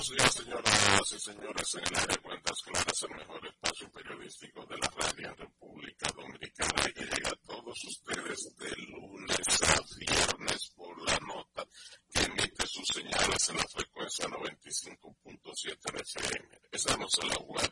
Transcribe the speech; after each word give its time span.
Buenos 0.00 0.16
días, 0.16 0.32
señoras 0.32 1.12
y 1.12 1.20
señores. 1.20 1.74
En 1.74 1.84
el 1.84 1.94
área 1.94 2.06
de 2.06 2.16
Cuentas 2.22 2.62
Claras, 2.64 3.02
el 3.02 3.10
mejor 3.16 3.46
espacio 3.46 3.92
periodístico 3.92 4.64
de 4.64 4.78
la 4.78 4.88
radio 4.96 5.34
República 5.34 6.10
Dominicana 6.16 6.88
y 6.88 6.92
que 6.94 7.04
llega 7.04 7.28
a 7.28 7.36
todos 7.46 7.84
ustedes 7.84 8.56
de 8.56 8.70
lunes 8.88 9.60
a 9.60 9.78
viernes 9.98 10.70
por 10.74 10.98
la 11.02 11.18
nota 11.18 11.66
que 12.14 12.22
emite 12.22 12.66
sus 12.66 12.88
señales 12.88 13.46
en 13.50 13.58
la 13.58 13.68
frecuencia 13.68 14.24
95.7 14.24 15.92
de 15.92 16.00
FM. 16.00 16.48
Estamos 16.72 17.10
en 17.20 17.28
la 17.28 17.38
web 17.40 17.70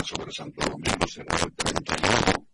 Sobre 0.07 0.31
Santo 0.31 0.65
Domingo 0.69 1.05
será 1.05 1.35
el 1.35 1.51
31, 1.53 2.46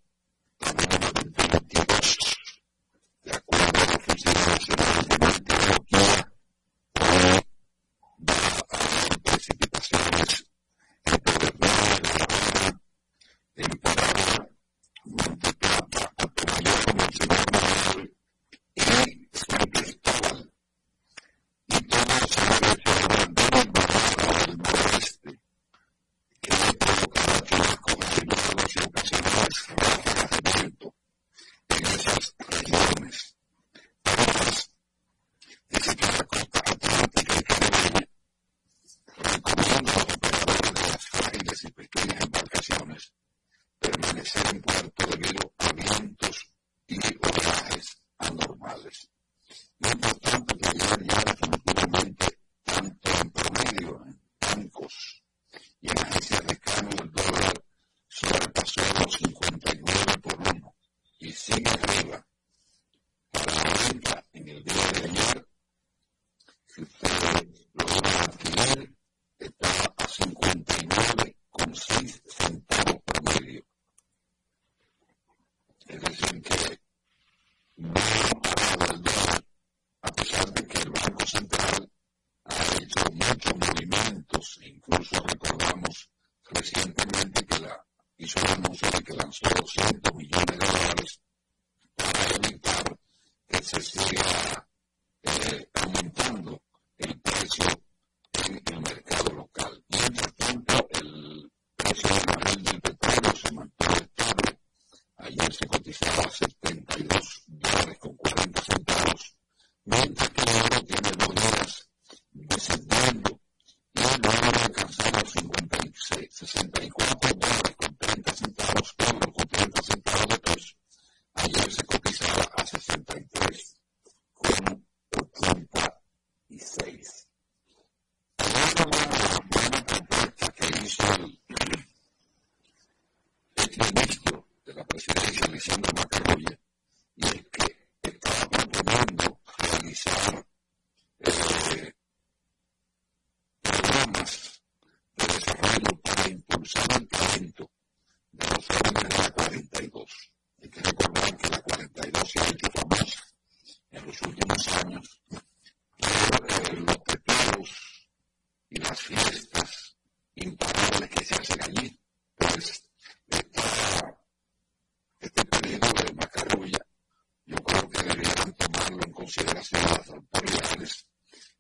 consideración 169.23 169.81
las 169.84 170.09
autoridades 170.09 171.08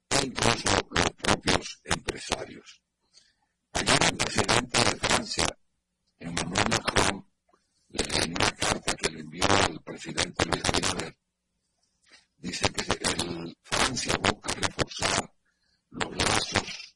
e 0.09 0.25
incluso 0.25 0.69
los 0.91 1.11
propios 1.11 1.79
empresarios. 1.85 2.81
Ayer 3.71 3.99
el 4.03 4.17
presidente 4.17 4.77
de 4.83 4.95
Francia, 4.97 5.47
Emmanuel 6.19 6.69
Macron, 6.69 7.25
le 7.87 8.03
en 8.23 8.31
una 8.31 8.51
carta 8.51 8.93
que 8.95 9.09
le 9.11 9.21
envió 9.21 9.45
al 9.45 9.81
presidente 9.81 10.45
Luis 10.45 10.63
Abinader, 10.65 11.17
dice 12.35 12.69
que 12.73 12.81
el, 13.09 13.57
Francia 13.61 14.17
busca 14.17 14.53
reforzar 14.55 15.33
los 15.91 16.17
lazos 16.17 16.95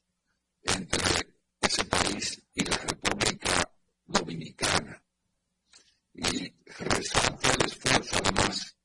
entre 0.64 1.32
ese 1.62 1.84
país 1.86 2.42
y 2.52 2.64
la 2.64 2.76
República 2.76 3.72
Dominicana 4.04 5.02
y 6.12 6.52
resalta 6.66 7.52
el 7.54 7.64
esfuerzo 7.64 8.16
además 8.22 8.77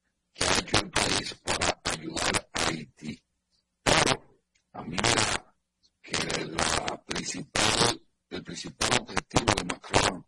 a 4.73 4.83
mí 4.83 4.97
era 4.97 5.55
que 6.01 6.45
la 6.45 7.03
principal, 7.05 8.01
el 8.29 8.43
principal 8.43 8.89
objetivo 9.01 9.53
de 9.55 9.63
Macron 9.65 10.25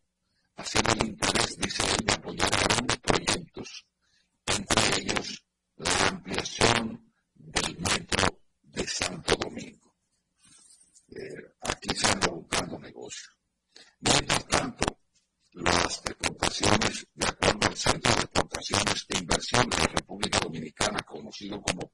ha 0.56 0.64
sido 0.64 0.94
el 0.94 1.08
interés, 1.08 1.58
dice 1.58 1.84
de 2.04 2.14
apoyar 2.14 2.50
grandes 2.50 2.98
proyectos, 3.00 3.86
entre 4.46 5.02
ellos 5.02 5.46
la 5.78 6.08
ampliación 6.08 7.12
del 7.34 7.80
metro 7.80 8.40
de 8.62 8.88
Santo 8.88 9.36
Domingo. 9.36 9.96
Eh, 11.10 11.56
aquí 11.62 11.96
se 11.96 12.08
anda 12.08 12.28
buscando 12.28 12.80
negocio. 12.80 13.32
Mientras 14.00 14.48
tanto, 14.48 15.00
las 15.54 16.02
exportaciones, 16.06 17.08
de 17.14 17.28
acuerdo 17.28 17.68
al 17.68 17.78
Centro 17.78 18.14
de 18.14 18.22
Exportaciones 18.22 19.06
e 19.10 19.18
Inversiones 19.18 19.76
de 19.76 19.84
la 19.84 19.88
República 19.88 20.40
Dominicana, 20.40 21.00
conocido 21.02 21.62
como 21.62 21.90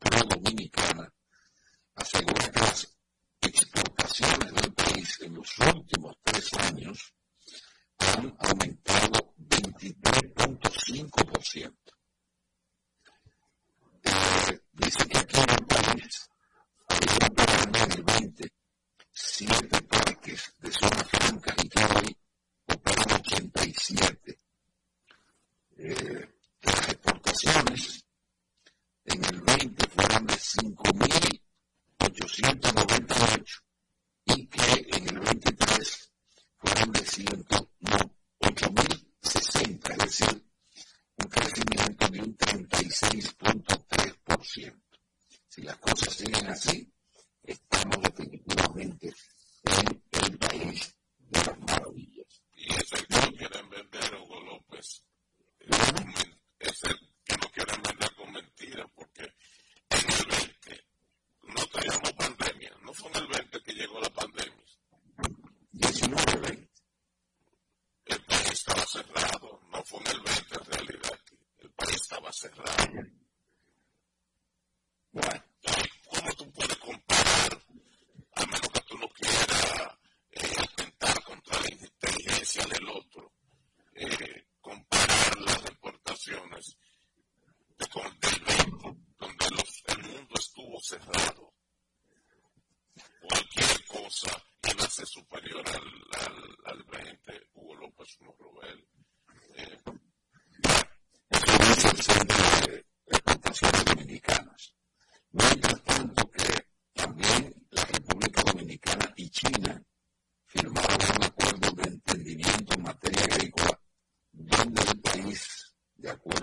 такое. 116.11 116.40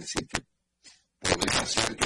Es 0.00 0.16
el 0.16 0.28
administrador 1.32 1.99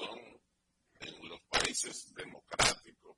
elecciones 0.00 0.40
son 1.00 1.18
en 1.18 1.28
los 1.28 1.40
países 1.48 2.14
democráticos 2.14 3.16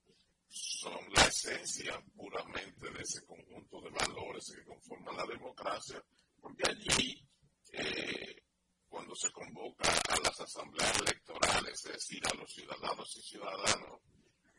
son 0.53 0.93
la 1.15 1.23
esencia 1.23 1.99
puramente 2.15 2.89
de 2.91 3.01
ese 3.01 3.25
conjunto 3.25 3.81
de 3.81 3.89
valores 3.89 4.51
que 4.55 4.63
conforman 4.63 5.17
la 5.17 5.25
democracia, 5.25 6.03
porque 6.39 6.69
allí, 6.69 7.27
eh, 7.71 8.43
cuando 8.87 9.15
se 9.15 9.31
convoca 9.31 9.89
a 10.09 10.19
las 10.19 10.39
asambleas 10.39 10.95
electorales, 10.99 11.85
es 11.85 11.91
decir, 11.93 12.21
a 12.27 12.35
los 12.35 12.53
ciudadanos 12.53 13.17
y 13.17 13.21
ciudadanos, 13.23 13.99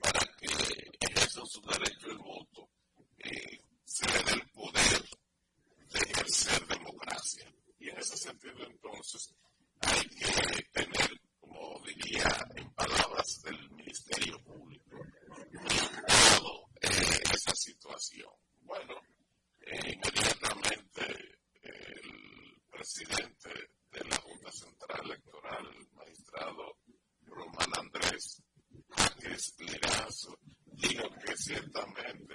para 0.00 0.20
que 0.36 0.46
ejerzan 1.00 1.46
su 1.46 1.60
derecho 1.60 2.10
al 2.10 2.18
voto, 2.18 2.68
eh, 3.18 3.60
se 3.84 4.06
le 4.06 4.22
dé 4.24 4.32
el 4.32 4.50
poder 4.50 5.08
de 5.92 5.98
ejercer 6.10 6.66
democracia. 6.66 7.54
Y 7.78 7.88
en 7.88 7.98
ese 7.98 8.16
sentido, 8.16 8.66
entonces, 8.66 9.32
hay 9.80 10.08
que 10.08 10.62
tener, 10.72 11.20
como 11.38 11.80
diría 11.86 12.28
en 12.56 12.68
palabras 12.74 13.42
del 13.42 13.70
Ministerio 13.70 14.42
Público, 14.42 14.98
eh, 16.80 17.22
esa 17.32 17.54
situación. 17.54 18.30
Bueno, 18.62 18.94
eh, 19.60 19.92
inmediatamente 19.92 21.38
el 21.62 22.60
presidente 22.70 23.50
de 23.90 24.04
la 24.04 24.16
Junta 24.16 24.52
Central 24.52 25.00
Electoral, 25.04 25.66
el 25.66 25.88
magistrado 25.92 26.78
Román 27.22 27.70
Andrés 27.78 28.42
Jaques 28.90 29.56
Dijo 30.72 31.08
que 31.24 31.36
ciertamente 31.36 32.34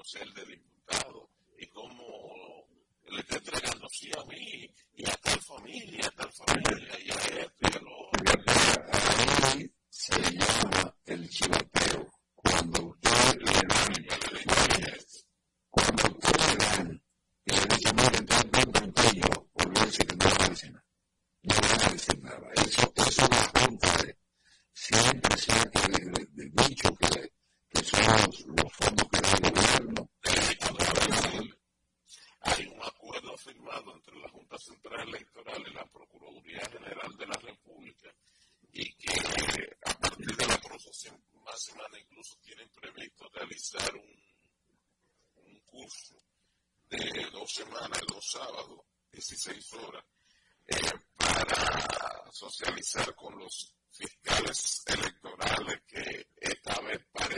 conocer 0.00 0.32
de 0.32 0.69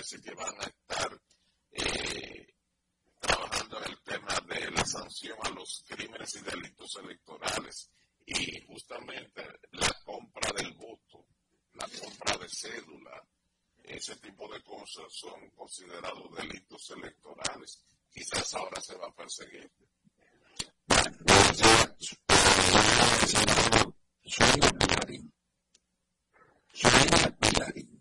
jueces 0.02 0.20
que 0.20 0.34
van 0.34 0.54
a 0.58 0.64
estar 0.64 1.20
eh, 1.70 2.46
trabajando 3.20 3.78
en 3.78 3.90
el 3.92 4.02
tema 4.02 4.34
de 4.48 4.70
la 4.72 4.84
sanción 4.84 5.38
a 5.44 5.50
los 5.50 5.84
crímenes 5.86 6.34
y 6.34 6.40
delitos 6.40 6.96
electorales 6.96 7.88
y 8.26 8.60
justamente 8.62 9.44
la 9.70 9.88
compra 10.04 10.52
del 10.56 10.72
voto, 10.72 11.24
la 11.74 11.86
compra 11.86 12.36
de 12.36 12.48
cédula, 12.48 13.22
ese 13.84 14.16
tipo 14.16 14.52
de 14.52 14.60
cosas 14.62 15.04
son 15.08 15.50
considerados 15.50 16.34
delitos 16.36 16.90
electorales. 16.90 17.84
Quizás 18.10 18.54
ahora 18.54 18.80
se 18.80 18.96
va 18.96 19.06
a 19.06 19.14
perseguir. 19.14 19.70
Soy 24.24 24.60
Pilarín. 24.78 25.32
Soy 26.72 27.32
Pilarín 27.38 27.91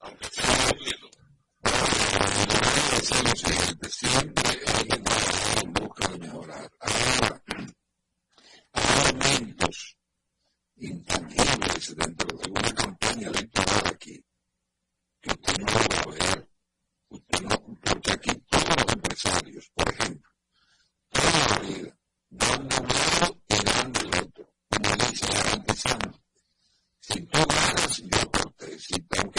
aunque 0.00 0.28
sea 0.30 0.44
un 0.72 0.78
miedo. 0.84 1.10
Sí, 3.02 3.14
sí, 3.34 3.52
sí. 3.90 4.06
Siempre 4.08 4.44
hay 4.66 4.88
un 4.98 5.04
trabajo 5.04 5.60
en 5.62 5.72
busca 5.72 6.08
de 6.08 6.18
mejorar. 6.18 6.70
Ahora, 6.80 7.42
hay 8.72 8.84
elementos 9.10 9.96
intangibles 10.76 11.96
dentro 11.96 12.38
de 12.38 12.50
una 12.50 12.74
campaña 12.74 13.28
electoral 13.28 13.86
aquí 13.86 14.24
que 15.20 15.30
usted 15.30 15.58
no 15.58 15.66
va 15.66 15.80
a 15.80 16.06
ver. 16.10 16.48
Usted 17.08 17.40
no, 17.42 17.78
porque 17.84 18.12
aquí 18.12 18.32
todos 18.50 18.76
los 18.76 18.92
empresarios, 18.92 19.70
por 19.74 19.88
ejemplo, 19.94 20.30
toda 21.10 21.48
la 21.48 21.58
vida 21.60 21.98
dan 22.30 22.68
de 22.68 22.76
un 22.80 22.88
lado 22.88 23.40
y 23.48 23.64
dan 23.64 23.92
del 23.92 24.06
otro. 24.06 24.54
Como 24.68 24.96
dice 24.96 25.26
garantizando. 25.32 26.20
Si 27.00 27.20
tú 27.26 27.38
ganas, 27.38 27.98
yo 27.98 28.30
necesitan 28.74 29.33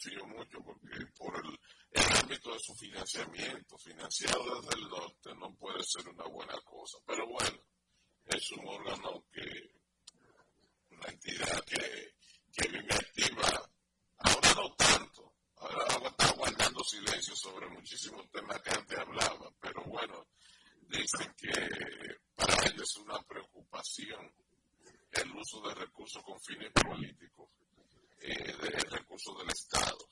confío 0.00 0.26
mucho 0.26 0.62
porque 0.62 1.06
por 1.16 1.34
el, 1.44 1.58
ámbito 2.22 2.52
de 2.52 2.58
su 2.60 2.74
financiamiento, 2.74 3.76
financiado 3.76 4.60
desde 4.60 4.80
el 4.80 4.88
norte, 4.88 5.34
no 5.34 5.54
puede 5.56 5.82
ser 5.84 6.08
una 6.08 6.24
buena 6.24 6.58
cosa. 6.64 6.98
Pero 7.06 7.26
bueno, 7.26 7.58
es 8.26 8.50
un 8.52 8.66
órgano 8.66 9.24
que, 9.32 9.42
una 10.90 11.08
entidad 11.08 11.64
que, 11.64 12.14
que 12.52 12.68
vive 12.68 12.94
activa, 12.94 13.70
ahora 14.18 14.54
no 14.54 14.74
tanto, 14.76 15.34
ahora 15.56 16.08
está 16.08 16.32
guardando 16.32 16.84
silencio 16.84 17.36
sobre 17.36 17.68
muchísimos 17.68 18.30
temas 18.30 18.60
que 18.62 18.70
antes 18.70 18.98
hablaba, 18.98 19.50
pero 19.60 19.84
bueno, 19.84 20.28
dicen 20.82 21.34
que 21.36 21.50
para 22.34 22.54
ellos 22.68 22.88
es 22.90 22.96
una 22.96 23.20
preocupación 23.22 24.32
el 25.12 25.30
uso 25.32 25.60
de 25.62 25.74
recursos 25.74 26.22
con 26.22 26.40
fines 26.40 26.70
políticos 26.72 27.50
eh, 28.20 28.56
de 28.60 28.70
recursos 28.90 29.38
del 29.38 29.50
Estado. 29.50 30.06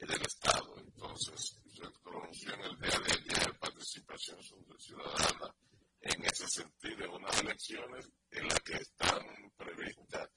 Eh, 0.00 0.06
del 0.06 0.22
Estado. 0.22 0.74
Entonces, 0.78 1.58
se 1.74 1.90
pronunció 2.02 2.54
en 2.54 2.60
el 2.60 2.80
día 2.80 2.98
de 2.98 3.12
ayer 3.12 3.58
participación 3.58 4.38
ciudadana 4.78 5.54
en 6.00 6.24
ese 6.24 6.48
sentido, 6.48 7.04
en 7.04 7.10
unas 7.12 7.40
elecciones 7.40 8.10
en 8.30 8.48
las 8.48 8.60
que 8.60 8.74
están 8.74 9.20
previstas 9.56 10.28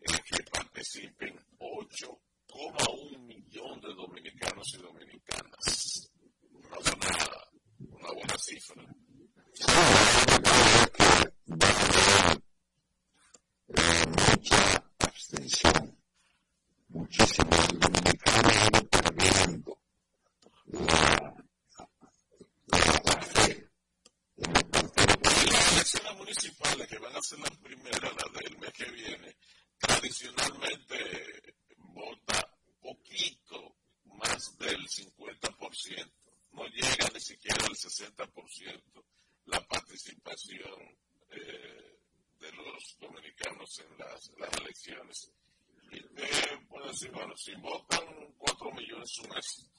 eh, 0.00 0.18
que 0.24 0.42
participen 0.44 1.36
8,1 1.58 3.18
millones 3.26 3.82
de 3.82 3.94
dominicanos 3.94 4.74
y 4.74 4.78
dominicanas. 4.82 6.10
No 6.52 6.78
es 6.78 6.96
nada, 6.98 7.50
una 7.78 8.12
buena 8.12 8.38
cifra. 8.38 8.84
Que 10.94 11.04
eh, 13.74 14.04
mucha 14.06 14.84
abstención 15.00 15.67
muchísimo. 17.08 17.50
El 17.70 17.78
dominicano 17.78 18.48
ha 18.48 18.66
ido 18.66 18.88
perdiendo 18.88 19.80
la, 20.66 21.34
la, 22.66 23.02
la 23.04 23.22
fe 23.22 23.70
en. 24.36 24.52
Las 24.52 25.72
elecciones 25.72 26.16
municipales 26.16 26.86
que 26.86 26.98
van 26.98 27.16
a 27.16 27.22
ser 27.22 27.38
las 27.40 27.56
primeras, 27.58 28.12
las 28.14 28.32
del 28.32 28.58
mes 28.58 28.72
que 28.72 28.90
viene, 28.90 29.36
tradicionalmente 29.78 31.56
vota 31.76 32.56
poquito 32.80 33.76
más 34.04 34.56
del 34.58 34.86
50%, 34.86 36.12
no 36.52 36.66
llega 36.66 37.08
ni 37.14 37.20
siquiera 37.20 37.64
al 37.64 37.72
60% 37.74 39.04
la 39.46 39.66
participación 39.66 40.98
eh, 41.30 41.98
de 42.40 42.52
los 42.52 42.96
dominicanos 43.00 43.78
en 43.80 43.98
las, 43.98 44.30
las 44.38 44.52
elecciones 44.60 45.32
decir, 46.98 47.12
bueno, 47.12 47.32
si 47.36 47.54
votan 47.56 48.00
4 48.38 48.72
millones 48.72 49.08
es 49.08 49.18
un 49.24 49.36
éxito. 49.36 49.78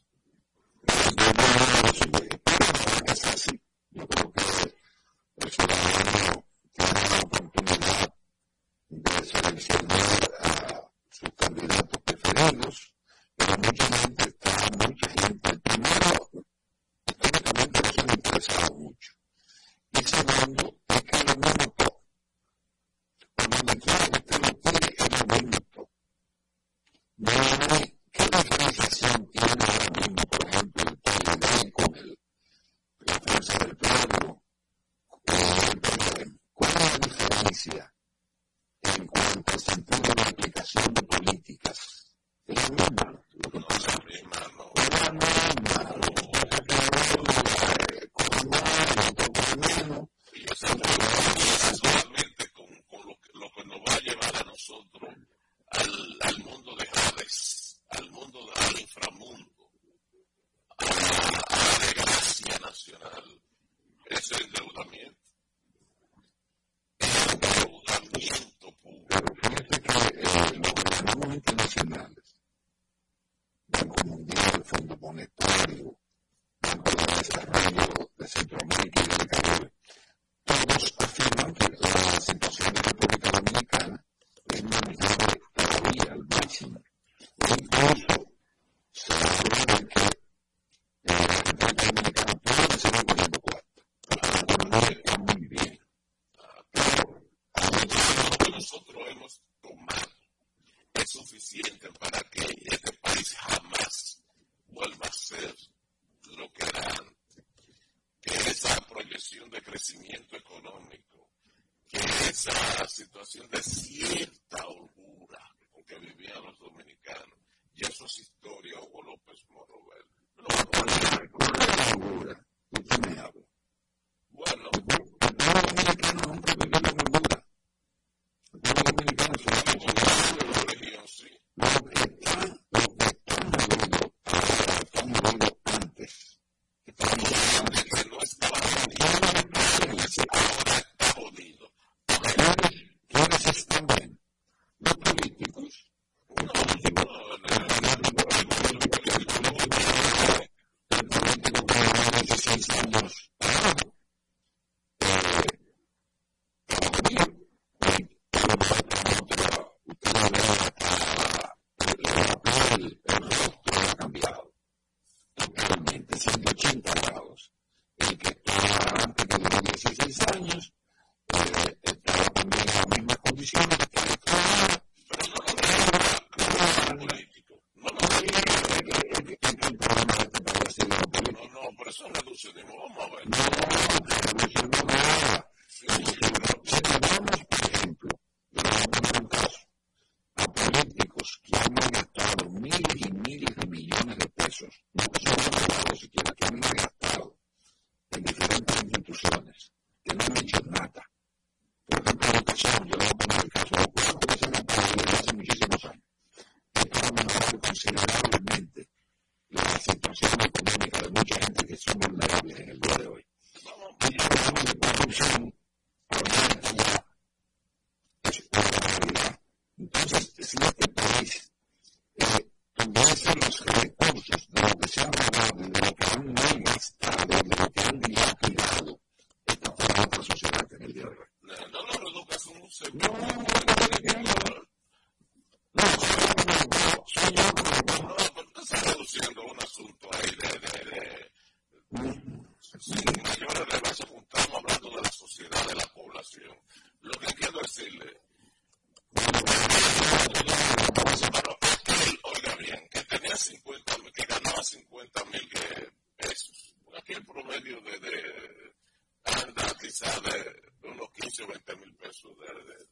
aquí 257.09 257.13
el 257.13 257.25
promedio 257.25 257.81
de, 257.81 257.99
de 257.99 258.75
anda 259.23 259.75
quizás 259.79 260.21
de, 260.23 260.89
unos 260.89 261.09
15 261.11 261.43
o 261.43 261.47
20 261.47 261.75
mil 261.77 261.95
pesos 261.95 262.31
de, 262.37 262.85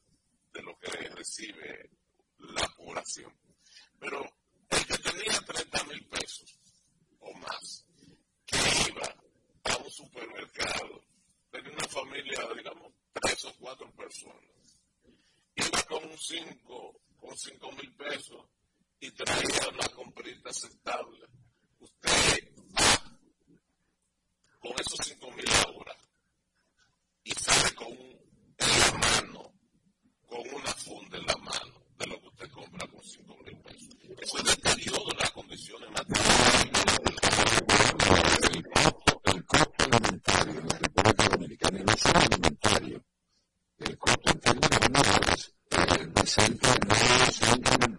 de, 0.52 0.62
lo 0.62 0.76
que 0.78 0.90
recibe 0.90 1.90
la 2.38 2.66
población. 2.76 3.32
Pero 3.98 4.24
el 4.70 4.86
que 4.86 4.98
tenía 4.98 5.40
30 5.40 5.84
mil 5.84 6.06
pesos 6.08 6.58
o 7.20 7.32
más, 7.34 7.86
que 8.44 8.56
iba 8.88 9.06
a 9.64 9.76
un 9.76 9.90
supermercado, 9.90 11.04
tenía 11.50 11.72
una 11.72 11.88
familia, 11.88 12.48
digamos, 12.56 12.92
tres 13.12 13.44
o 13.44 13.54
cuatro 13.58 13.90
personas, 13.92 14.82
iba 15.54 15.82
con 15.84 16.04
un 16.04 16.18
5, 16.18 17.00
con 17.16 17.36
5 17.36 17.72
mil 17.72 17.94
pesos 17.94 18.44
y 19.00 19.10
traía 19.12 19.68
una 19.72 19.88
comprita 19.88 20.50
aceptable. 20.50 21.26
Usted 21.78 22.57
con 24.60 24.72
esos 24.78 25.00
5.000 25.00 25.66
ahora. 25.66 25.96
Y 27.24 27.32
sale 27.32 27.74
con 27.74 27.88
en 27.90 28.80
la 28.80 28.92
mano, 28.98 29.52
con 30.26 30.40
una 30.54 30.72
funda 30.74 31.18
en 31.18 31.26
la 31.26 31.36
mano 31.36 31.82
de 31.98 32.06
lo 32.06 32.20
que 32.20 32.28
usted 32.28 32.50
compra 32.50 32.86
por 32.86 33.02
5.000 33.02 33.62
pesos. 33.62 33.88
Eso 34.20 34.38
es 34.38 34.44
deterioro 34.44 35.04
de 35.10 35.16
las 35.16 35.30
condiciones 35.30 35.90
materiales. 35.90 36.68
El 38.52 38.64
costo, 38.68 39.20
el 39.24 39.44
costo 39.44 39.84
alimentario 39.84 40.58
en 40.60 40.68
la 40.68 40.78
República 40.78 41.28
Dominicana, 41.28 41.80
y 41.80 41.84
no 41.84 41.96
solo 41.96 42.18
alimentario, 42.18 43.04
el 43.78 43.98
costo 43.98 44.30
en 44.32 44.40
términos 44.40 44.70
de 44.70 44.76
generales, 44.76 45.54
eh, 45.70 46.26
se 46.26 46.40
ha 46.40 46.46
incrementado 46.46 47.97